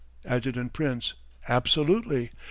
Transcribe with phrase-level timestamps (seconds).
[0.25, 0.57] Adjt.
[0.73, 1.13] Prince:
[1.47, 2.31] Absolutely.